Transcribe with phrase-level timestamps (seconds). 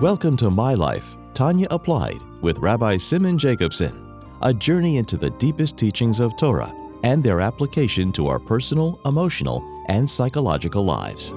[0.00, 5.76] Welcome to My Life, Tanya Applied, with Rabbi Simon Jacobson, a journey into the deepest
[5.76, 11.30] teachings of Torah and their application to our personal, emotional, and psychological lives.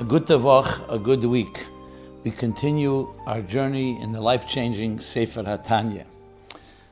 [0.00, 1.66] A good tavach, a good week.
[2.24, 6.06] We continue our journey in the life changing Sefer HaTanya.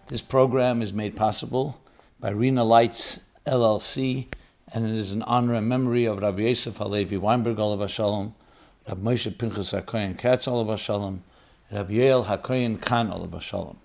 [0.09, 1.80] This program is made possible
[2.20, 4.27] by Rena Lights LLC,
[4.73, 8.34] and it is an honor and memory of Rabbi Yosef Halevi Weinberg Olav Shalom,
[8.88, 11.23] Rabbi Moshe Pinchas HaKoyen Katz Olav Shalom,
[11.73, 13.78] Rabbi Yael HaKoyen Khan Olav Shalom.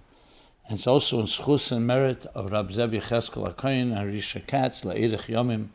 [0.68, 4.84] And it's also in schus and merit of Rabbi Zev Yecheskel HaKoyen and Risha Katz
[4.84, 5.68] La'irich Yomim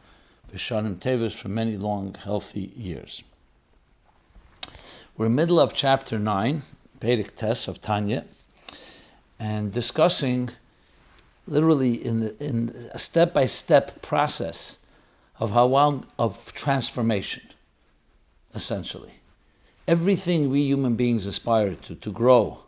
[0.53, 3.25] V'shanim Tevis for many long, healthy years.
[5.17, 6.63] We're in the middle of chapter 9,
[7.01, 8.25] Vedic Test of Tanya,
[9.39, 10.51] and discussing
[11.47, 14.80] literally in, the, in a step by step process
[15.41, 17.43] of how of transformation,
[18.55, 19.15] essentially.
[19.89, 22.61] Everything we human beings aspire to, to grow,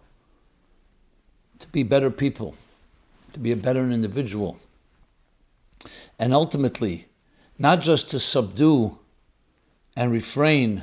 [1.58, 2.56] to be better people,
[3.34, 4.58] to be a better individual,
[6.18, 7.06] and ultimately,
[7.58, 8.98] not just to subdue
[9.94, 10.82] and refrain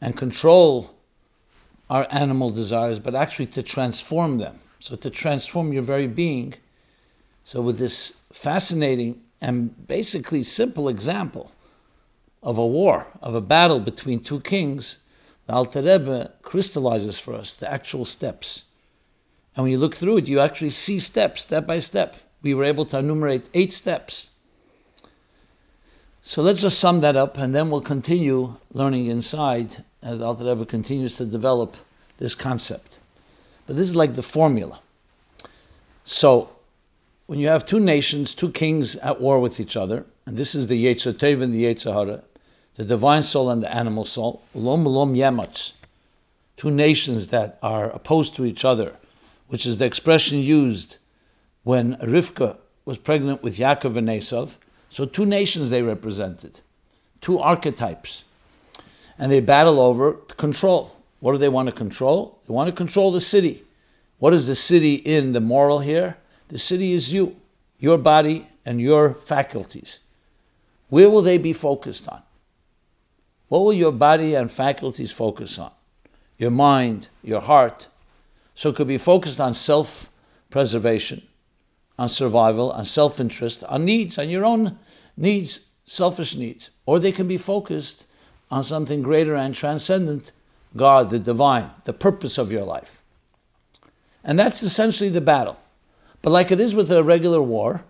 [0.00, 0.94] and control
[1.88, 4.58] our animal desires, but actually to transform them.
[4.80, 6.54] So, to transform your very being.
[7.44, 11.50] So, with this fascinating and basically simple example
[12.44, 15.00] of a war, of a battle between two kings,
[15.46, 18.62] the Alter Rebbe crystallizes for us the actual steps.
[19.54, 22.16] And when you look through it, you actually see steps, step by step.
[22.40, 24.30] We were able to enumerate eight steps.
[26.22, 30.44] So let's just sum that up, and then we'll continue learning inside as the Alter
[30.44, 31.76] Rebbe continues to develop
[32.18, 33.00] this concept.
[33.66, 34.78] But this is like the formula.
[36.04, 36.50] So,
[37.32, 40.66] when you have two nations, two kings at war with each other, and this is
[40.66, 42.24] the Yetzer Tov and the Yetzer Hara,
[42.74, 45.72] the divine soul and the animal soul, Ulom Ulom Yemats,
[46.58, 48.96] two nations that are opposed to each other,
[49.48, 50.98] which is the expression used
[51.62, 54.58] when Rivka was pregnant with Yaakov and Esav.
[54.90, 56.60] So two nations they represented,
[57.22, 58.24] two archetypes
[59.18, 60.98] and they battle over control.
[61.20, 62.40] What do they want to control?
[62.46, 63.64] They want to control the city.
[64.18, 66.18] What is the city in the moral here?
[66.52, 67.36] The city is you,
[67.78, 70.00] your body, and your faculties.
[70.90, 72.20] Where will they be focused on?
[73.48, 75.70] What will your body and faculties focus on?
[76.36, 77.88] Your mind, your heart.
[78.54, 80.12] So it could be focused on self
[80.50, 81.22] preservation,
[81.98, 84.78] on survival, on self interest, on needs, on your own
[85.16, 86.68] needs, selfish needs.
[86.84, 88.06] Or they can be focused
[88.50, 90.32] on something greater and transcendent,
[90.76, 93.02] God, the divine, the purpose of your life.
[94.22, 95.56] And that's essentially the battle.
[96.22, 97.84] But like it is with a regular war,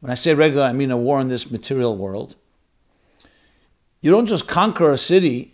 [0.00, 2.34] when I say regular, I mean a war in this material world,
[4.00, 5.52] you don't just conquer a city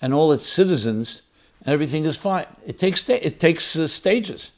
[0.00, 1.22] and all its citizens
[1.64, 2.46] and everything is fine.
[2.66, 4.52] It takes, sta- it takes uh, stages.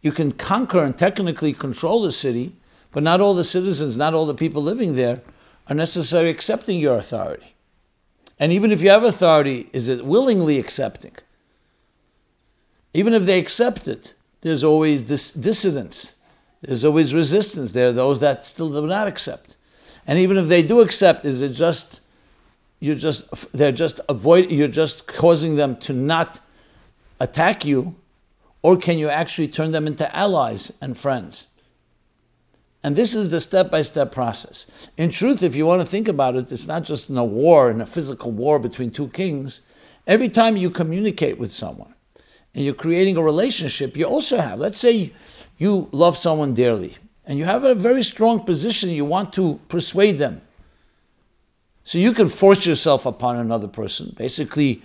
[0.00, 2.54] You can conquer and technically control the city,
[2.92, 5.22] but not all the citizens, not all the people living there
[5.68, 7.54] are necessarily accepting your authority.
[8.38, 11.12] And even if you have authority, is it willingly accepting?
[12.94, 16.14] Even if they accept it, there's always this dissidence.
[16.62, 17.72] There's always resistance.
[17.72, 19.56] There are those that still do not accept.
[20.06, 22.02] And even if they do accept, is it just
[22.80, 26.40] you're just they're just avoid you're just causing them to not
[27.18, 27.94] attack you,
[28.62, 31.46] or can you actually turn them into allies and friends?
[32.82, 34.66] And this is the step by step process.
[34.96, 37.70] In truth, if you want to think about it, it's not just in a war,
[37.70, 39.60] in a physical war between two kings.
[40.06, 41.94] Every time you communicate with someone
[42.54, 45.12] and you're creating a relationship, you also have, let's say
[45.58, 50.18] you love someone dearly and you have a very strong position, you want to persuade
[50.18, 50.40] them.
[51.84, 54.82] So you can force yourself upon another person, basically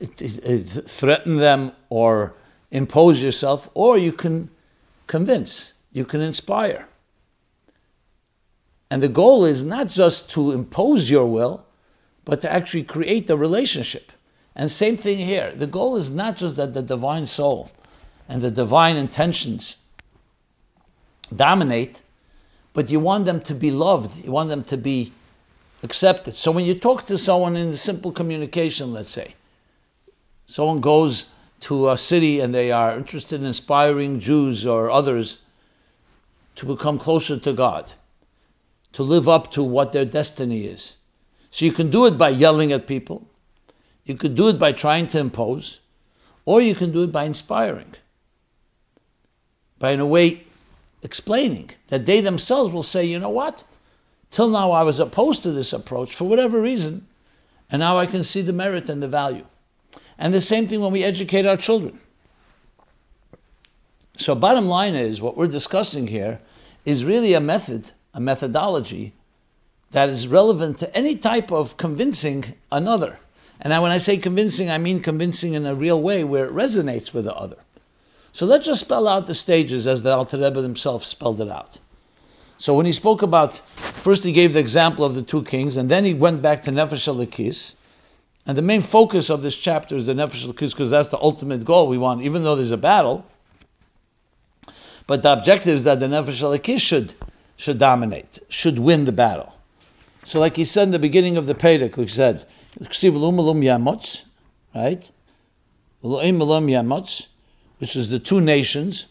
[0.00, 2.34] threaten them or
[2.70, 4.50] impose yourself, or you can
[5.06, 6.88] convince, you can inspire.
[8.90, 11.64] And the goal is not just to impose your will,
[12.24, 14.12] but to actually create the relationship.
[14.56, 15.52] And same thing here.
[15.54, 17.70] The goal is not just that the divine soul
[18.28, 19.76] and the divine intentions
[21.34, 22.02] dominate,
[22.72, 25.12] but you want them to be loved, you want them to be
[25.82, 26.34] accepted.
[26.34, 29.34] So when you talk to someone in simple communication, let's say,
[30.46, 31.26] someone goes
[31.60, 35.38] to a city and they are interested in inspiring Jews or others
[36.56, 37.92] to become closer to God
[38.96, 40.96] to live up to what their destiny is.
[41.50, 43.28] So you can do it by yelling at people,
[44.06, 45.80] you could do it by trying to impose,
[46.44, 47.92] or you can do it by inspiring,
[49.78, 50.44] by in a way
[51.02, 53.64] explaining that they themselves will say, you know what?
[54.30, 57.06] Till now, I was opposed to this approach for whatever reason,
[57.70, 59.46] and now I can see the merit and the value.
[60.18, 61.98] And the same thing when we educate our children.
[64.16, 66.40] So, bottom line is what we're discussing here
[66.84, 69.12] is really a method, a methodology
[69.90, 73.18] that is relevant to any type of convincing another.
[73.60, 76.52] And now, when I say convincing, I mean convincing in a real way where it
[76.52, 77.56] resonates with the other.
[78.32, 81.78] So let's just spell out the stages as the Alter Rebbe himself spelled it out.
[82.58, 85.90] So when he spoke about, first he gave the example of the two kings, and
[85.90, 87.76] then he went back to Nefesh Elokis.
[88.46, 91.64] And the main focus of this chapter is the Nefesh Elokis because that's the ultimate
[91.64, 93.26] goal we want, even though there's a battle.
[95.06, 97.14] But the objective is that the Nefesh Elokis should,
[97.56, 99.54] should dominate, should win the battle.
[100.24, 102.44] So like he said in the beginning of the Pedic, he said,
[104.74, 105.10] right?
[107.78, 109.06] Which is the two nations,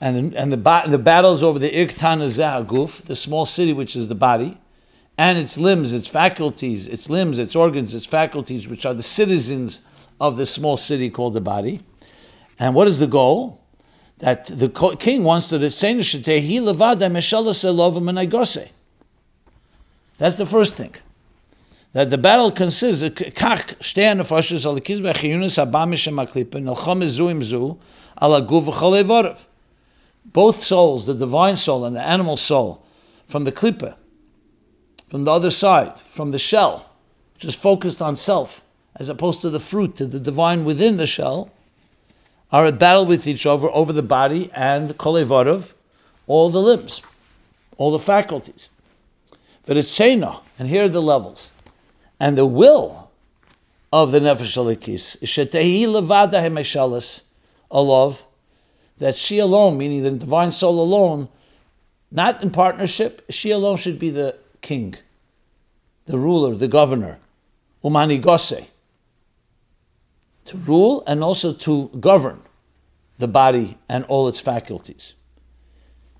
[0.00, 4.08] and the, and the, the battles over the Irktan Zahaguf, the small city which is
[4.08, 4.58] the body,
[5.18, 9.82] and its limbs, its faculties, its limbs, its organs, its faculties, which are the citizens
[10.20, 11.80] of the small city called the body.
[12.58, 13.60] And what is the goal?
[14.18, 14.68] That the
[14.98, 15.94] king wants to say
[20.18, 20.94] That's the first thing.
[21.92, 23.82] That the battle consists kach
[27.42, 27.78] zu
[30.24, 32.84] both souls, the divine soul and the animal soul,
[33.26, 33.96] from the klipa,
[35.08, 36.90] from the other side, from the shell,
[37.34, 38.62] which is focused on self,
[38.96, 41.50] as opposed to the fruit, to the divine within the shell,
[42.50, 45.74] are at battle with each other over the body and kolevarov,
[46.26, 47.02] all the limbs,
[47.78, 48.68] all the faculties.
[49.66, 51.52] But it's shena, and here are the levels.
[52.22, 53.10] And the will
[53.92, 57.24] of the nefesh Elokis is shetehi levada hemeshalas,
[57.68, 58.26] alov,
[58.98, 61.28] that she alone, meaning the divine soul alone,
[62.12, 64.94] not in partnership, she alone should be the king,
[66.06, 67.18] the ruler, the governor,
[67.82, 68.68] umani gose,
[70.44, 72.40] to rule and also to govern
[73.18, 75.14] the body and all its faculties.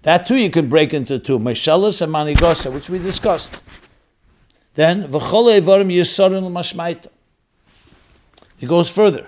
[0.03, 3.63] That too you can break into two, Meshalas and Manigosa, which we discussed.
[4.75, 7.09] Then, V'chole Evarim Yisorin L'mashmaita.
[8.59, 9.27] He goes further.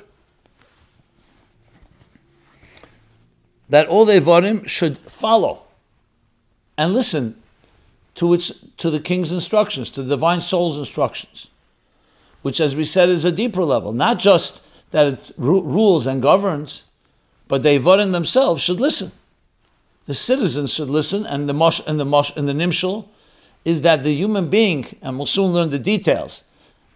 [3.68, 5.62] that all the Evarim should follow
[6.76, 7.40] and listen
[8.14, 11.48] to, its, to the king's instructions, to the divine soul's instructions,
[12.42, 13.92] which, as we said, is a deeper level.
[13.92, 16.84] Not just that it ru- rules and governs,
[17.48, 19.12] but the Evarim themselves should listen.
[20.04, 23.08] The citizens should listen, and the mosh and the mosh and the nimshal
[23.64, 26.44] is that the human being, and we'll soon learn the details,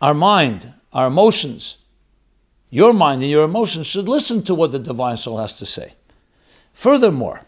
[0.00, 1.78] our mind, our emotions,
[2.70, 5.94] your mind and your emotions should listen to what the divine soul has to say.
[6.74, 7.42] Furthermore.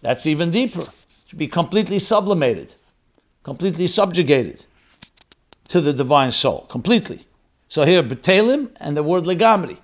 [0.00, 0.86] That's even deeper.
[1.28, 2.74] To be completely sublimated,
[3.42, 4.64] completely subjugated
[5.68, 7.26] to the divine soul, completely.
[7.68, 9.78] So here, betelim and the word legamri.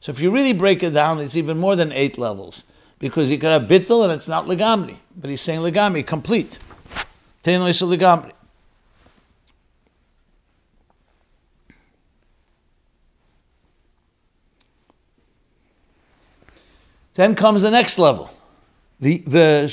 [0.00, 2.66] So if you really break it down, it's even more than eight levels.
[2.98, 4.98] Because you could have bittel and it's not legamri.
[5.16, 6.58] But he's saying legamri, complete.
[17.14, 18.30] Then comes the next level.
[19.00, 19.68] The the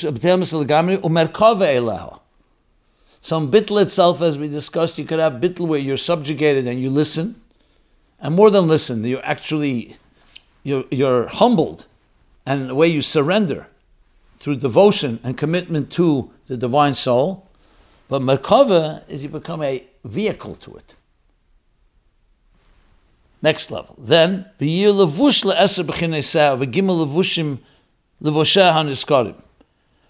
[3.22, 6.90] Some bitl itself, as we discussed, you could have bitl where you're subjugated and you
[6.90, 7.40] listen,
[8.18, 9.96] and more than listen, you're actually
[10.62, 11.86] you're, you're humbled,
[12.44, 13.69] and the way you surrender
[14.40, 17.46] through devotion and commitment to the divine soul.
[18.08, 20.96] But merkava is you become a vehicle to it.
[23.42, 23.94] Next level.
[23.98, 24.46] Then,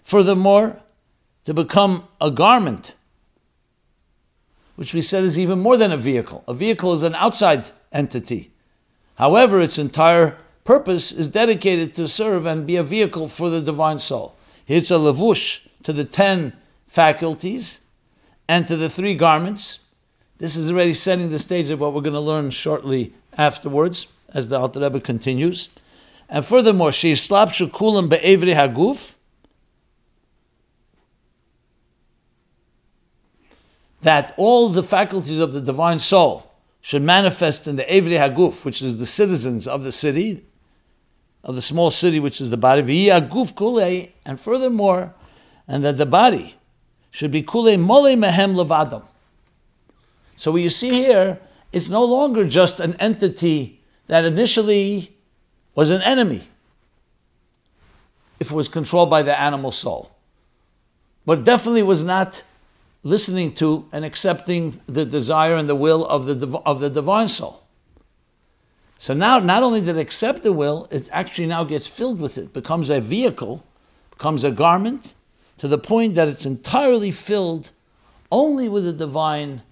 [0.03, 0.79] Furthermore,
[1.45, 2.95] to become a garment,
[4.75, 6.43] which we said is even more than a vehicle.
[6.47, 8.51] A vehicle is an outside entity.
[9.15, 13.99] However, its entire purpose is dedicated to serve and be a vehicle for the divine
[13.99, 14.35] soul.
[14.67, 16.53] It's a levush to the ten
[16.87, 17.81] faculties
[18.47, 19.79] and to the three garments.
[20.37, 24.49] This is already setting the stage of what we're going to learn shortly afterwards, as
[24.49, 25.69] the Alter Rebbe continues.
[26.29, 29.15] And furthermore, she slap shukulim be'evri haguf,
[34.01, 36.51] that all the faculties of the divine soul
[36.81, 40.43] should manifest in the Evri Haguf, which is the citizens of the city,
[41.43, 43.13] of the small city, which is the body,
[44.25, 45.13] and furthermore,
[45.67, 46.55] and that the body
[47.09, 49.05] should be Kule Mole Mehem Levadam.
[50.35, 51.39] So what you see here
[51.71, 55.15] it's no longer just an entity that initially
[55.73, 56.43] was an enemy
[58.39, 60.11] if it was controlled by the animal soul.
[61.25, 62.43] but definitely was not
[63.03, 67.60] listening to and accepting the desire and the will of the, of the divine soul.
[69.01, 72.37] So now, not only did it accept the will, it actually now gets filled with
[72.37, 73.65] it, becomes a vehicle,
[74.11, 75.15] becomes a garment,
[75.57, 77.71] to the point that it's entirely filled
[78.31, 79.63] only with the divine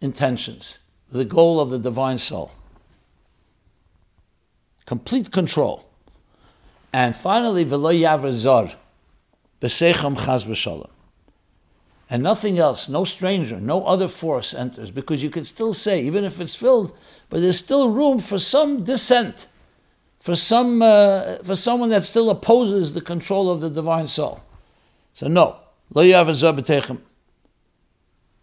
[0.00, 0.78] intentions,
[1.12, 2.50] the goal of the divine soul.
[4.86, 5.86] Complete control.
[6.94, 8.70] And finally, v'lo yavra zor,
[9.60, 10.88] b'secham chaz b'shalom.
[12.08, 16.22] And nothing else, no stranger, no other force enters, because you can still say, even
[16.22, 16.96] if it's filled,
[17.28, 19.48] but there's still room for some dissent,
[20.20, 24.40] for some uh, for someone that still opposes the control of the divine soul.
[25.14, 25.56] So no,
[25.94, 26.98] lo yav b'techem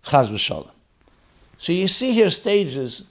[0.04, 0.72] chaz b'shalom.
[1.58, 3.04] So you see here stages,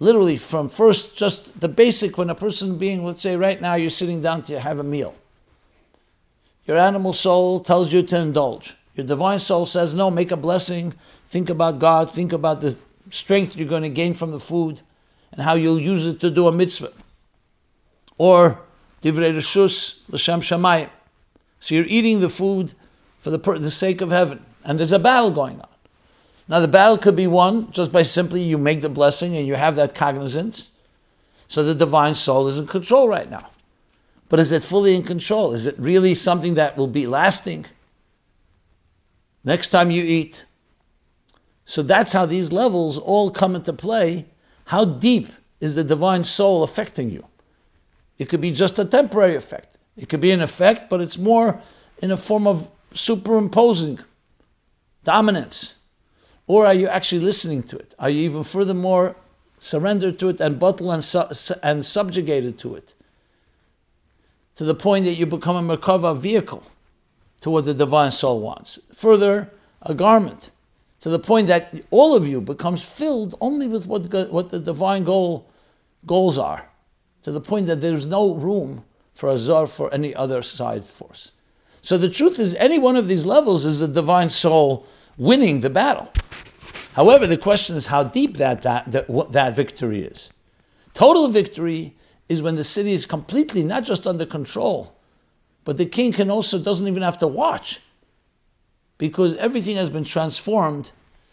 [0.00, 3.90] literally from first just the basic when a person being, let's say right now you're
[3.90, 5.14] sitting down to have a meal.
[6.66, 8.76] Your animal soul tells you to indulge.
[8.94, 10.94] Your divine soul says, no, make a blessing,
[11.26, 12.76] think about God, think about the
[13.10, 14.82] strength you're going to gain from the food
[15.30, 16.92] and how you'll use it to do a mitzvah.
[18.18, 18.60] Or,
[19.02, 20.90] divrei reshus, l'shem shamayim.
[21.58, 22.74] So you're eating the food
[23.18, 24.44] for the, the sake of heaven.
[24.64, 25.68] And there's a battle going on.
[26.48, 29.54] Now, the battle could be won just by simply you make the blessing and you
[29.54, 30.72] have that cognizance.
[31.48, 33.50] So the divine soul is in control right now.
[34.28, 35.52] But is it fully in control?
[35.52, 37.66] Is it really something that will be lasting?
[39.44, 40.46] Next time you eat.
[41.64, 44.26] So that's how these levels all come into play.
[44.66, 45.28] How deep
[45.60, 47.26] is the divine soul affecting you?
[48.18, 49.78] It could be just a temporary effect.
[49.96, 51.60] It could be an effect, but it's more
[51.98, 54.00] in a form of superimposing
[55.04, 55.76] dominance.
[56.46, 57.94] Or are you actually listening to it?
[57.98, 59.16] Are you even furthermore
[59.58, 62.94] surrendered to it and bottled and, su- and subjugated to it?
[64.56, 66.64] To the point that you become a Merkava vehicle
[67.42, 68.78] to what the divine soul wants.
[68.94, 69.50] Further,
[69.82, 70.50] a garment,
[71.00, 75.04] to the point that all of you becomes filled only with what, what the divine
[75.04, 75.50] goal,
[76.06, 76.70] goals are,
[77.22, 81.32] to the point that there's no room for a zar for any other side force.
[81.82, 84.86] So the truth is, any one of these levels is the divine soul
[85.18, 86.12] winning the battle.
[86.94, 90.30] However, the question is how deep that, that, that, that victory is.
[90.94, 91.96] Total victory
[92.28, 94.94] is when the city is completely not just under control,
[95.64, 97.80] but the king can also doesn't even have to watch
[98.98, 100.92] because everything has been transformed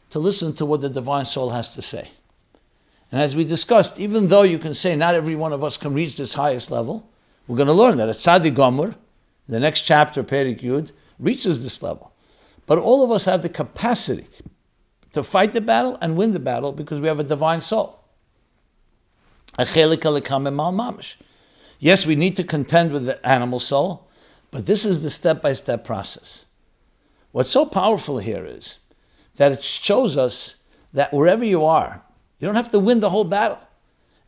[0.10, 2.10] to listen to what the divine soul has to say.
[3.12, 5.94] And as we discussed, even though you can say not every one of us can
[5.94, 7.10] reach this highest level,
[7.48, 8.96] we're going to learn that at Sadi Gomer,
[9.48, 12.14] the next chapter, Perik Yud, reaches this level.
[12.68, 14.28] But all of us have the capacity
[15.14, 18.00] to fight the battle and win the battle because we have a divine soul.
[21.80, 24.08] Yes, we need to contend with the animal soul,
[24.52, 26.46] but this is the step by step process.
[27.32, 28.80] What's so powerful here is
[29.36, 30.58] that it shows us
[30.94, 32.02] that wherever you are,
[32.40, 33.60] you don't have to win the whole battle.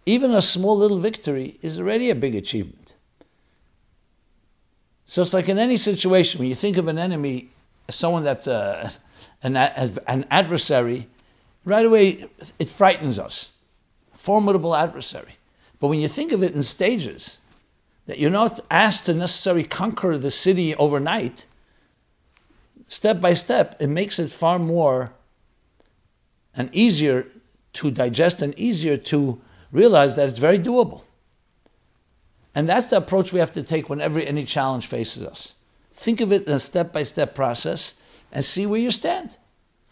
[0.06, 2.96] Even a small little victory is already a big achievement.
[5.06, 7.50] So it's like in any situation, when you think of an enemy,
[7.90, 8.90] someone that's uh,
[9.44, 11.08] an, an adversary,
[11.66, 13.52] right away it frightens us.
[14.14, 15.36] Formidable adversary.
[15.82, 17.41] But when you think of it in stages,
[18.12, 21.46] that you're not asked to necessarily conquer the city overnight.
[22.90, 25.14] Step by step, it makes it far more
[26.54, 27.26] and easier
[27.72, 29.40] to digest and easier to
[29.72, 31.04] realize that it's very doable.
[32.54, 35.56] And that's the approach we have to take whenever any challenge faces us.
[35.94, 37.94] Think of it in a step by step process
[38.30, 39.38] and see where you stand.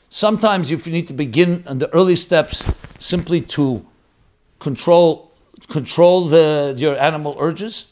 [0.10, 3.86] Sometimes you need to begin in the early steps simply to
[4.60, 5.32] control,
[5.70, 7.86] control the, your animal urges.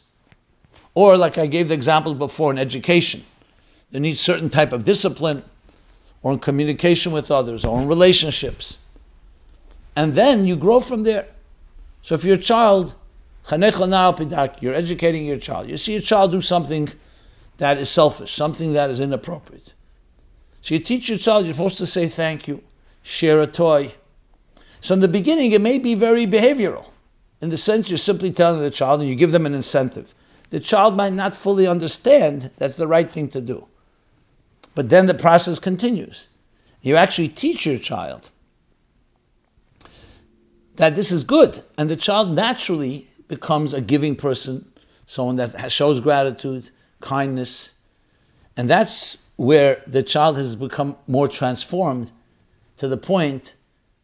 [0.97, 3.21] Or, like I gave the example before, in education,
[3.91, 5.43] there needs certain type of discipline,
[6.23, 8.79] or in communication with others, or in relationships.
[9.95, 11.27] And then you grow from there.
[12.01, 12.95] So if your child,
[13.51, 16.89] you're educating your child, you see a child do something
[17.59, 19.75] that is selfish, something that is inappropriate.
[20.61, 22.63] So you teach your child, you're supposed to say thank you,
[23.03, 23.91] share a toy.
[24.81, 26.89] So in the beginning, it may be very behavioral.
[27.39, 30.15] In the sense, you're simply telling the child and you give them an incentive
[30.49, 33.67] the child might not fully understand that's the right thing to do.
[34.75, 36.29] But then the process continues.
[36.81, 38.29] You actually teach your child
[40.75, 44.71] that this is good, and the child naturally becomes a giving person,
[45.05, 46.69] someone that shows gratitude,
[47.01, 47.73] kindness,
[48.55, 52.11] and that's where the child has become more transformed
[52.77, 53.55] to the point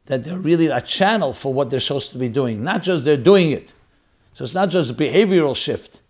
[0.05, 2.63] that they're really a channel for what they're supposed to be doing.
[2.63, 3.73] Not just they're doing it.
[4.33, 6.01] So it's not just a behavioral shift,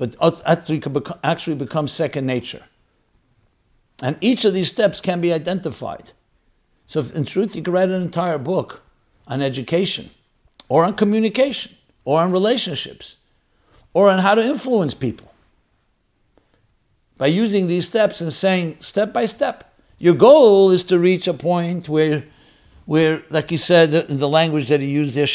[0.00, 0.16] but
[0.46, 0.82] actually,
[1.22, 2.62] actually second nature.
[4.02, 6.12] And each of these steps can be identified.
[6.86, 8.82] So, in truth, you could write an entire book
[9.26, 10.08] on education,
[10.70, 11.76] or on communication,
[12.06, 13.18] or on relationships,
[13.92, 15.30] or on how to influence people.
[17.18, 21.34] By using these steps and saying step by step, your goal is to reach a
[21.34, 22.24] point where,
[22.86, 25.26] where like he said in the language that he used there,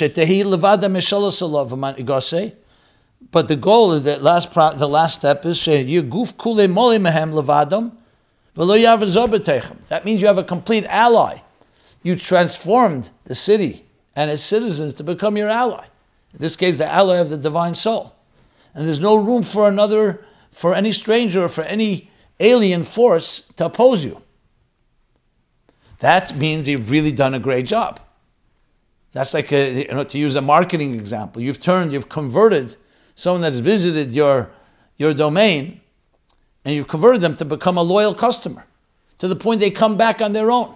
[3.32, 7.32] but the goal of the last the last step is shayyid, you gufkule molly mahem
[7.32, 7.92] lavadam,
[8.56, 11.42] that means you have a complete ally.
[12.04, 15.84] You transformed the city and its citizens to become your ally.
[16.34, 18.16] In this case, the ally of the divine soul.
[18.74, 23.66] And there's no room for another, for any stranger or for any alien force to
[23.66, 24.22] oppose you.
[26.00, 28.00] That means you've really done a great job.
[29.12, 31.42] That's like a, you know, to use a marketing example.
[31.42, 32.78] You've turned, you've converted
[33.16, 34.52] someone that's visited your,
[34.98, 35.82] your domain,
[36.64, 38.66] and you've converted them to become a loyal customer
[39.18, 40.76] to the point they come back on their own.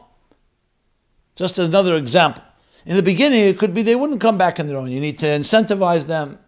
[1.35, 2.43] Just another example.
[2.85, 4.89] In the beginning, it could be they wouldn't come back on their own.
[4.89, 6.39] You need to incentivize them.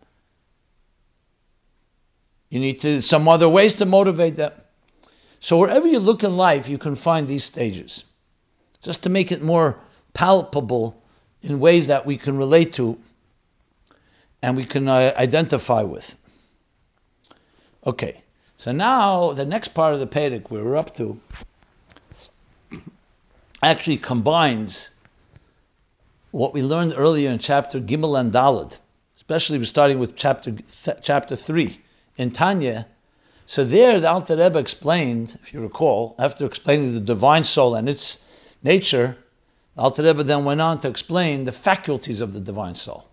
[2.49, 4.51] You need to some other ways to motivate them.
[5.39, 8.05] So wherever you look in life, you can find these stages.
[8.81, 9.79] Just to make it more
[10.13, 11.01] palpable
[11.41, 12.99] in ways that we can relate to
[14.41, 16.17] and we can uh, identify with.
[17.85, 18.21] Okay,
[18.57, 21.19] so now the next part of the Pedic we're up to
[23.63, 24.89] actually combines
[26.31, 28.77] what we learned earlier in chapter Gimel and Dalad,
[29.15, 30.55] especially we're starting with chapter
[31.01, 31.79] chapter three
[32.17, 32.87] in Tanya.
[33.45, 37.89] So there, the Alter Rebbe explained, if you recall, after explaining the divine soul and
[37.89, 38.19] its
[38.63, 39.17] nature,
[39.75, 43.10] the Alter Rebbe then went on to explain the faculties of the divine soul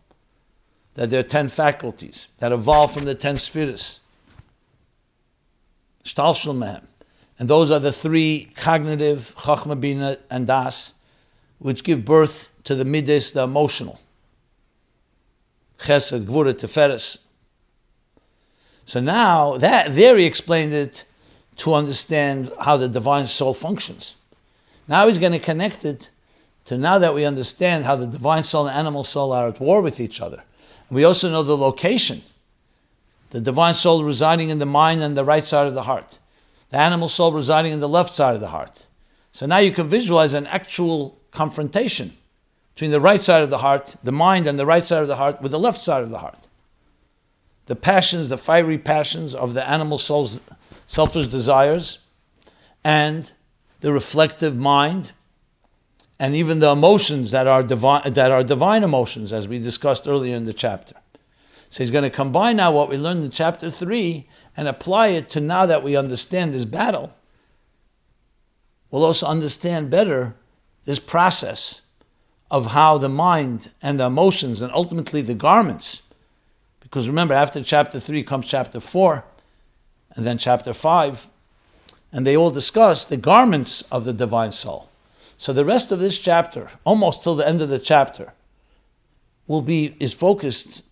[0.98, 4.00] that there are ten faculties that evolve from the ten spheres.
[6.04, 6.82] Shtalshel
[7.38, 10.94] And those are the three cognitive, Chachma, Bina, and Das,
[11.60, 14.00] which give birth to the Midas, the emotional.
[15.78, 17.18] Chesed, Gvura, Teferes.
[18.84, 21.04] So now, that there he explained it
[21.58, 24.16] to understand how the divine soul functions.
[24.88, 26.10] Now he's going to connect it
[26.64, 29.80] to now that we understand how the divine soul and animal soul are at war
[29.80, 30.42] with each other.
[30.90, 32.22] We also know the location.
[33.30, 36.18] The divine soul residing in the mind and the right side of the heart.
[36.70, 38.86] The animal soul residing in the left side of the heart.
[39.32, 42.12] So now you can visualize an actual confrontation
[42.74, 45.16] between the right side of the heart, the mind, and the right side of the
[45.16, 46.48] heart with the left side of the heart.
[47.66, 50.40] The passions, the fiery passions of the animal soul's
[50.86, 51.98] selfish desires,
[52.82, 53.32] and
[53.80, 55.12] the reflective mind,
[56.18, 60.36] and even the emotions that are divine, that are divine emotions, as we discussed earlier
[60.36, 60.96] in the chapter.
[61.70, 64.26] So he's going to combine now what we learned in chapter three
[64.56, 67.14] and apply it to now that we understand this battle.
[68.90, 70.34] We'll also understand better
[70.86, 71.82] this process
[72.50, 76.00] of how the mind and the emotions and ultimately the garments,
[76.80, 79.24] because remember, after chapter three comes chapter four,
[80.16, 81.28] and then chapter five,
[82.10, 84.88] and they all discuss the garments of the divine soul.
[85.38, 88.34] So the rest of this chapter, almost till the end of the chapter,
[89.46, 90.82] will be is focused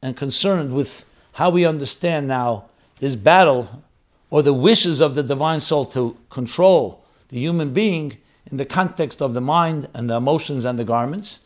[0.00, 2.66] and concerned with how we understand now
[3.00, 3.82] this battle
[4.30, 8.16] or the wishes of the divine soul to control the human being
[8.48, 11.40] in the context of the mind and the emotions and the garments.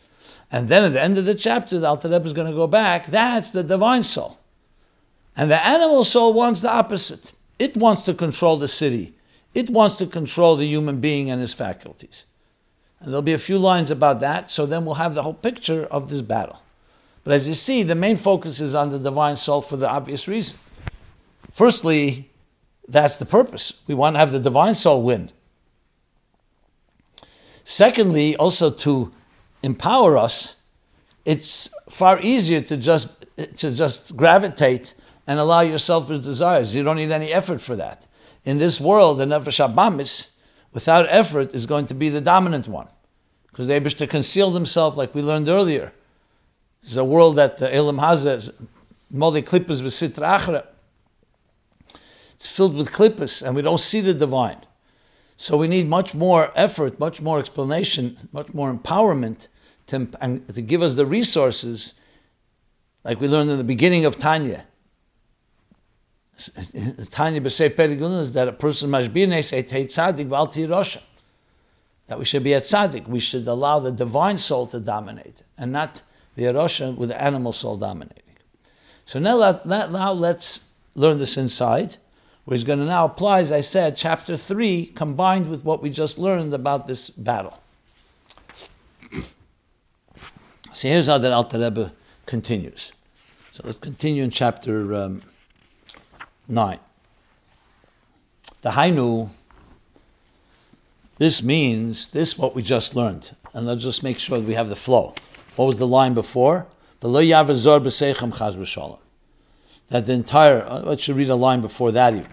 [0.53, 3.07] And then at the end of the chapter, the Alter is going to go back.
[3.07, 4.39] That's the divine soul.
[5.35, 7.33] And the animal soul wants the opposite.
[7.59, 9.15] It wants to control the city.
[9.55, 12.27] It wants to control the human being and his faculties.
[13.01, 15.85] And there'll be a few lines about that, so then we'll have the whole picture
[15.87, 16.63] of this battle.
[17.25, 20.29] But as you see, the main focus is on the divine soul for the obvious
[20.29, 20.59] reason.
[21.53, 22.31] Firstly,
[22.89, 23.73] that's the purpose.
[23.87, 25.31] We want to have the divine soul win.
[27.65, 29.13] Secondly, also to
[29.63, 30.57] empower us,
[31.25, 34.95] it's far easier to just to just gravitate
[35.27, 36.75] and allow yourself selfish desires.
[36.75, 38.07] You don't need any effort for that.
[38.45, 40.31] In this world, the nefesh abamis,
[40.73, 42.89] without effort, is going to be the dominant one,
[43.51, 45.93] because they wish to conceal themselves, like we learned earlier.
[46.83, 48.53] This is a world that the Olam Hazeh, uh,
[49.13, 50.67] Molde Klippas V'Sitra Achra.
[52.35, 54.61] It's filled with klippas, and we don't see the divine.
[55.37, 59.49] So we need much more effort, much more explanation, much more empowerment
[59.89, 61.95] to, and to give us the resources,
[63.05, 64.65] like we learned in the beginning of Tanya.
[67.11, 71.03] Tanya B'Seif Perigun is that a person mashbir say Teit Tzadik V'Al Rosha.
[72.07, 73.07] That we should be at Tzadik.
[73.07, 76.03] We should allow the divine soul to dominate, and not
[76.37, 78.23] the Erosha with the animal soul dominating.
[79.05, 81.97] So now, now let's learn this inside.
[82.45, 85.91] where he's going to now apply, as I said, chapter 3 combined with what we
[85.91, 87.61] just learned about this battle.
[90.73, 91.93] So here's how the Alter Rebbe
[92.27, 92.93] continues.
[93.53, 95.23] So let's continue in chapter um,
[96.51, 96.79] 9.
[98.63, 99.31] The Hainu,
[101.19, 103.35] this means, this what we just learned.
[103.53, 105.15] And let's just make sure that we have the flow.
[105.57, 106.67] What was the line before?
[107.01, 107.09] That
[109.91, 112.31] the entire, uh, let's should read a line before that even,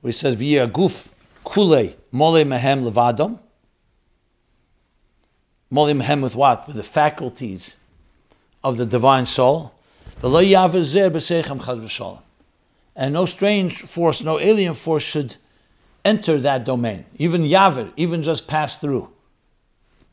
[0.00, 1.08] where he says, V'yir guf
[1.44, 3.38] kule mole mehem levadom.
[5.70, 6.66] Mole mehem with what?
[6.66, 7.76] With the faculties
[8.64, 9.72] of the divine soul.
[13.00, 15.38] And no strange force, no alien force should
[16.04, 17.06] enter that domain.
[17.16, 19.08] Even Yavir, even just pass through.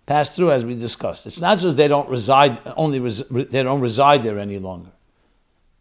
[0.05, 1.27] Pass through, as we discussed.
[1.27, 4.91] It's not just they don't reside, only res, they don't reside there any longer.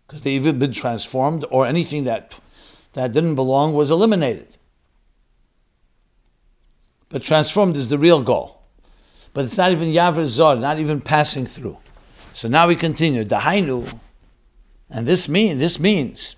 [0.04, 2.34] Because they've even been transformed, or anything that,
[2.94, 4.56] that didn't belong was eliminated.
[7.08, 8.62] But transformed is the real goal.
[9.32, 11.78] But it's not even Yavir Zor, not even passing through.
[12.32, 13.24] So now we continue.
[13.24, 13.96] Dahainu,
[14.90, 16.34] and this mean this means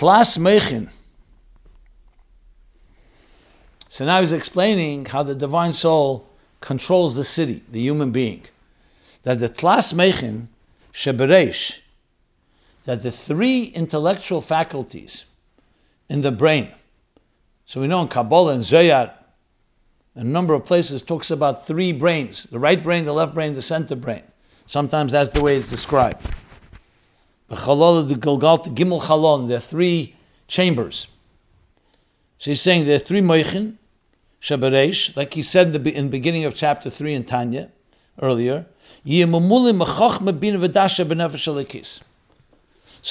[0.00, 0.90] Mechin.
[3.88, 6.28] So now he's explaining how the divine soul
[6.60, 8.42] controls the city, the human being.
[9.22, 10.48] That the Tlas Mechin,
[10.92, 11.80] Sheberesh,
[12.84, 15.24] that the three intellectual faculties
[16.08, 16.70] in the brain,
[17.66, 19.14] so we know in Kabbalah and Zohar,
[20.14, 23.62] a number of places talks about three brains the right brain, the left brain, the
[23.62, 24.22] center brain.
[24.66, 26.22] Sometimes that's the way it's described.
[27.54, 30.16] The Chalol, the Gilgal, the Gimel Chalon, there are three
[30.48, 31.06] chambers.
[32.36, 33.76] So he's saying there are three Moichin,
[34.40, 37.70] Shabaresh, like he said in the in beginning of chapter 3 in Tanya
[38.20, 38.66] earlier.
[39.04, 39.28] So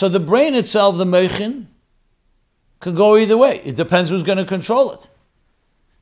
[0.09, 1.67] the brain itself, the Meichin,
[2.81, 3.61] can go either way.
[3.63, 5.09] It depends who's going to control it.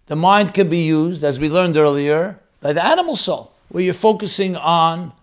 [0.07, 3.93] The mind can be used, as we learned earlier, by the animal soul, where you're
[3.93, 5.13] focusing on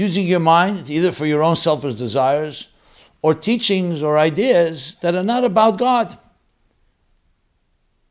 [0.00, 2.68] using your mind either for your own selfish desires
[3.22, 6.18] or teachings or ideas that are not about God.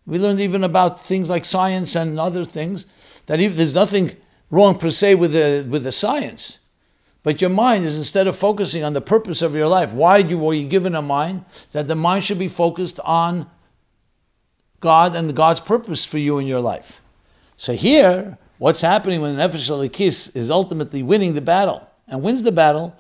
[0.06, 2.86] We learned even about things like science and other things
[3.26, 4.16] that even, there's nothing
[4.50, 6.60] wrong per se with the with the science,
[7.22, 9.94] but your mind is instead of focusing on the purpose of your life.
[9.94, 13.48] Why you were you given a mind that the mind should be focused on
[14.80, 17.02] God and God's purpose for you in your life?
[17.56, 22.44] So here, what's happening when an Nefesh Elokis is ultimately winning the battle and wins
[22.44, 22.96] the battle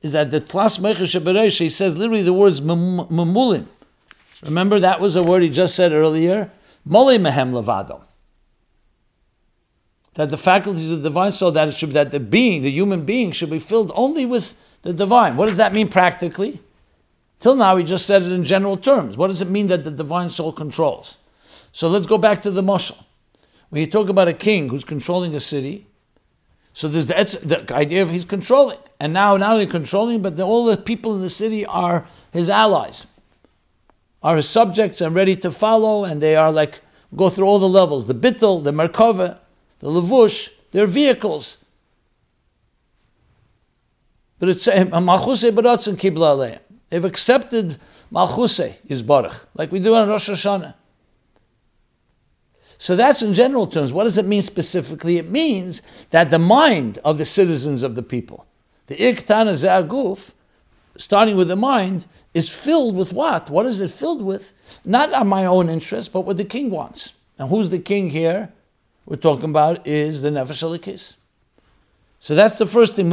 [0.00, 3.66] is that the Tlas Mecha he says literally the words Mamulin.
[4.42, 6.50] Remember, that was a word he just said earlier.
[6.84, 8.04] Mole mehem levado.
[10.14, 13.30] That the faculties of the divine soul, that should that the being, the human being,
[13.30, 15.36] should be filled only with the divine.
[15.36, 16.60] What does that mean practically?
[17.38, 19.16] Till now, he just said it in general terms.
[19.16, 21.16] What does it mean that the divine soul controls?
[21.70, 23.04] So let's go back to the moshel.
[23.72, 25.86] When you talk about a king who's controlling a city,
[26.74, 28.76] so there's the, the idea of he's controlling.
[29.00, 32.50] And now, not only controlling, but the, all the people in the city are his
[32.50, 33.06] allies
[34.22, 36.82] are his subjects and ready to follow, and they are like,
[37.16, 39.38] go through all the levels the bittel, the merkava,
[39.78, 41.56] the levush, their vehicles.
[44.38, 46.58] But it's eh, malchuse baratzin kibla.
[46.90, 47.78] They've accepted
[48.12, 50.74] malchuse is baruch, like we do on Rosh Hashanah.
[52.82, 53.92] So that's in general terms.
[53.92, 55.16] What does it mean specifically?
[55.16, 58.44] It means that the mind of the citizens of the people,
[58.88, 60.32] the iktana ze'aguf,
[60.96, 63.48] starting with the mind, is filled with what?
[63.50, 64.52] What is it filled with?
[64.84, 67.12] Not on my own interest, but what the king wants.
[67.38, 68.52] And who's the king here?
[69.06, 71.14] We're talking about is the Nefesh Elokis.
[72.18, 73.08] So that's the first thing.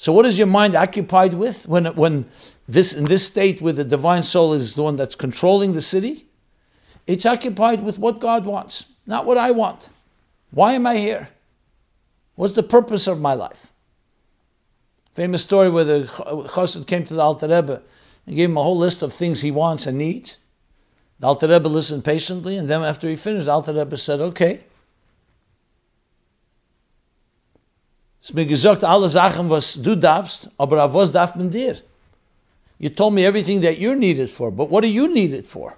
[0.00, 2.24] So what is your mind occupied with when, when
[2.66, 6.24] this in this state where the divine soul is the one that's controlling the city?
[7.06, 9.90] It's occupied with what God wants, not what I want.
[10.52, 11.28] Why am I here?
[12.34, 13.74] What's the purpose of my life?
[15.12, 17.82] Famous story where the chassid came to the Alter Rebbe
[18.26, 20.38] and gave him a whole list of things he wants and needs.
[21.18, 24.60] The Alter Rebbe listened patiently, and then after he finished, the Alter Rebbe said, "Okay."
[28.22, 31.76] Es mir gesagt, alle Sachen, was du darfst, aber was darf man dir?
[32.78, 35.76] You told me everything that you're needed for, but what do you need it for?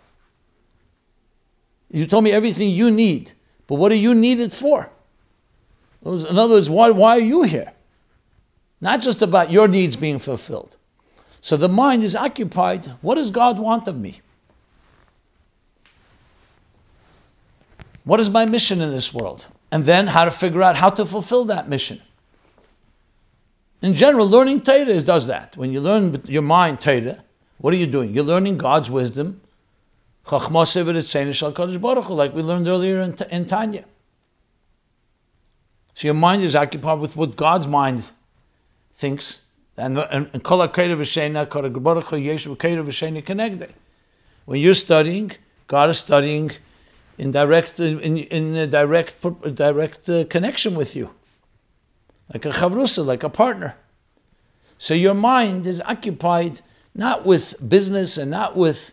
[1.90, 3.32] You told me everything you need,
[3.66, 4.90] but what are you needed for?
[6.04, 7.72] In other words, why, why are you here?
[8.80, 10.76] Not just about your needs being fulfilled.
[11.40, 12.86] So the mind is occupied.
[13.02, 14.20] What does God want of me?
[18.04, 19.46] What is my mission in this world?
[19.70, 22.00] And then how to figure out how to fulfill that mission.
[23.82, 25.56] In general, learning Torah does that.
[25.56, 27.24] When you learn your mind Torah,
[27.58, 28.14] what are you doing?
[28.14, 29.40] You're learning God's wisdom,
[30.30, 30.52] like
[32.34, 33.84] we learned earlier in, in Tanya.
[35.94, 38.12] So your mind is occupied with what God's mind
[38.92, 39.42] thinks.
[39.76, 39.96] And
[44.44, 45.30] when you're studying,
[45.66, 46.50] God is studying
[47.18, 49.16] in direct in, in direct
[49.54, 51.10] direct uh, connection with you,
[52.32, 53.76] like a chavrusa, like a partner.
[54.78, 56.60] So your mind is occupied
[56.94, 58.92] not with business and not with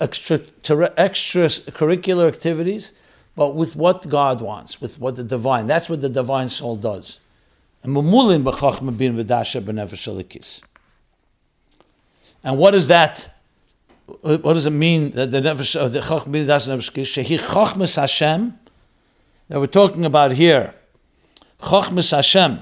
[0.00, 2.92] extra extracurricular activities,
[3.36, 5.66] but with what God wants, with what the divine.
[5.66, 7.18] That's what the divine soul does.
[7.82, 7.94] And
[12.58, 13.30] what is that?
[14.20, 16.46] What does it mean that the nefesh of the chachma bin
[17.94, 18.58] Hashem
[19.48, 20.74] that we're talking about here?
[21.60, 22.60] Chachmas Hashem.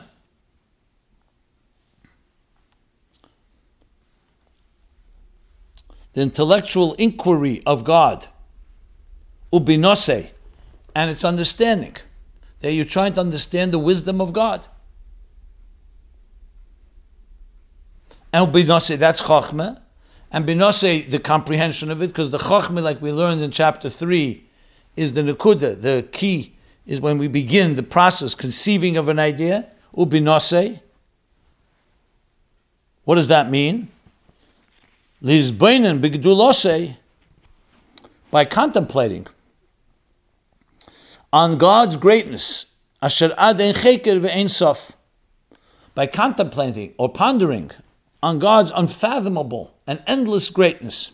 [6.12, 8.26] The intellectual inquiry of God,
[9.52, 10.30] ubinose,
[10.94, 11.96] and its understanding.
[12.60, 14.66] That you're trying to understand the wisdom of God.
[18.32, 19.80] And ubinose, that's chachma
[20.30, 24.48] and binase the comprehension of it, because the chachma, like we learned in chapter three,
[24.96, 25.80] is the nekuda.
[25.80, 29.68] The key is when we begin the process conceiving of an idea.
[29.96, 30.80] Ubinase.
[33.04, 33.88] What does that mean?
[35.22, 36.96] Lizbainen bigdulose.
[38.30, 39.26] By contemplating
[41.32, 42.66] on God's greatness,
[43.00, 44.96] asher ad ein sof.
[45.94, 47.70] By contemplating or pondering
[48.22, 51.12] on God's unfathomable and endless greatness.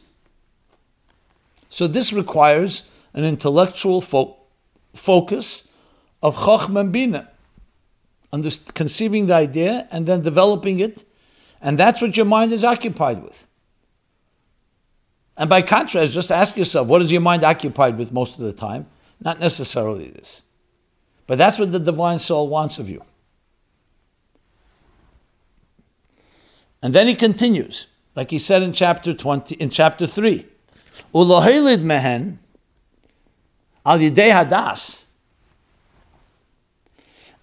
[1.68, 4.37] So this requires an intellectual fo-
[4.98, 5.64] focus
[6.22, 7.28] of Chochmah and Bina,
[8.74, 11.04] conceiving the idea and then developing it,
[11.60, 13.46] and that's what your mind is occupied with.
[15.36, 18.52] And by contrast, just ask yourself, what is your mind occupied with most of the
[18.52, 18.86] time?
[19.20, 20.42] Not necessarily this.
[21.26, 23.02] But that's what the divine soul wants of you.
[26.82, 30.46] And then he continues, like he said in chapter 20, in chapter 3.
[31.14, 32.38] Ulohelid mehen
[33.88, 35.04] al yidei hadas.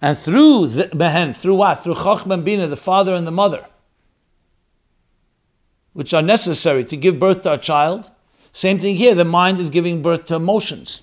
[0.00, 1.82] And through the, through what?
[1.82, 3.66] Through Chochmah Bina, the father and the mother,
[5.94, 8.10] which are necessary to give birth to a child.
[8.52, 11.02] Same thing here, the mind is giving birth to emotions.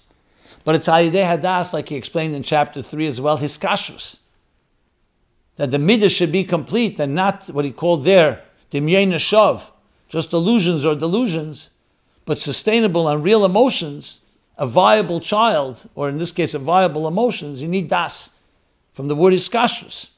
[0.64, 4.18] But it's Alidei Hadas, like he explained in chapter 3 as well, his kashus
[5.56, 9.72] that the midah should be complete and not what he called there dimyena shav,
[10.08, 11.70] just illusions or delusions,
[12.26, 14.20] but sustainable and real emotions,
[14.58, 18.30] a viable child, or in this case, a viable emotions, you need das
[18.94, 20.10] from the word iskashrus.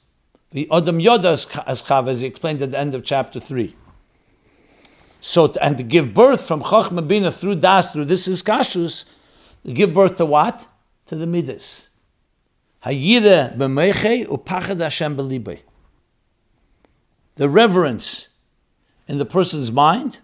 [0.51, 1.31] The Adam Yoda
[1.65, 3.75] as Chav, as he explained at the end of chapter 3.
[5.19, 9.05] So, and to give birth from Chachma Bina through Das, through this iskashrus,
[9.65, 10.67] to give birth to what?
[11.07, 11.89] To the midas.
[12.85, 15.17] Hayire b'meiche upachad Hashem.
[17.35, 18.29] The reverence
[19.07, 20.19] in the person's mind,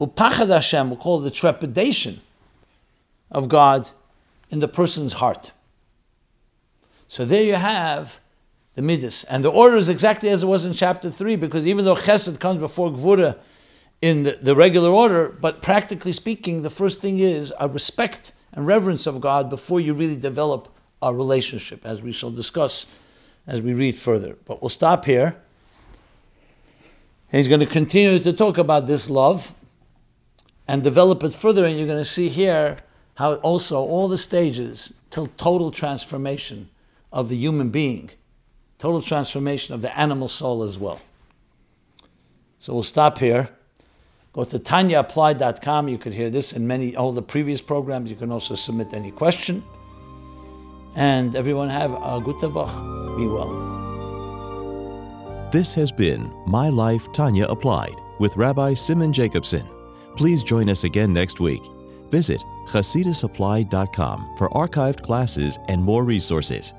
[0.00, 2.20] upachad Hashem, we'll call it the trepidation
[3.30, 3.88] of God
[4.50, 5.52] in the person's heart.
[7.08, 8.20] So there you have
[8.74, 9.24] the midas.
[9.24, 12.40] And the order is exactly as it was in chapter 3, because even though chesed
[12.40, 13.38] comes before gvura
[14.02, 18.66] in the, the regular order, but practically speaking, the first thing is a respect and
[18.66, 20.68] reverence of God before you really develop
[21.02, 22.86] a relationship, as we shall discuss
[23.46, 24.36] as we read further.
[24.44, 25.36] But we'll stop here.
[27.30, 29.52] he's going to continue to talk about this love
[30.66, 32.78] and develop it further, and you're going to see here
[33.14, 36.68] how also all the stages till total transformation
[37.12, 38.10] of the human being,
[38.78, 41.00] total transformation of the animal soul as well.
[42.58, 43.50] So we'll stop here.
[44.32, 45.88] Go to tanyaapplied.com.
[45.88, 48.10] You could hear this in many all the previous programs.
[48.10, 49.62] You can also submit any question.
[50.96, 53.16] And everyone have a good tavach.
[53.16, 53.52] Be well.
[55.52, 59.73] This has been My Life Tanya Applied with Rabbi Simon Jacobson.
[60.16, 61.62] Please join us again next week.
[62.10, 66.72] Visit chasidusapplied.com for archived classes and more resources.